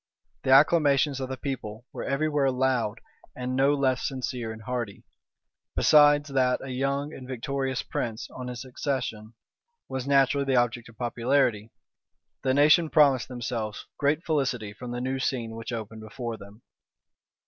The 0.41 0.49
acclamations 0.49 1.19
of 1.19 1.29
the 1.29 1.37
people 1.37 1.85
were 1.93 2.03
every 2.03 2.27
where 2.27 2.49
loud, 2.49 2.99
and 3.35 3.55
no 3.55 3.75
less 3.75 4.01
sincere 4.07 4.51
and 4.51 4.63
hearty. 4.63 5.03
Besides 5.75 6.29
that 6.29 6.59
a 6.61 6.69
young 6.71 7.13
and 7.13 7.27
victorious 7.27 7.83
prince, 7.83 8.27
on 8.31 8.47
his 8.47 8.65
accession, 8.65 9.35
was 9.87 10.07
naturally 10.07 10.45
the 10.45 10.55
object 10.55 10.89
of 10.89 10.97
popularity, 10.97 11.69
the 12.41 12.55
nation 12.55 12.89
promised 12.89 13.27
themselves 13.27 13.85
great 13.99 14.25
felicity 14.25 14.73
from 14.73 14.89
the 14.89 15.01
new 15.01 15.19
scene 15.19 15.51
which 15.55 15.71
opened 15.71 16.01
before 16.01 16.35
them. 16.35 16.63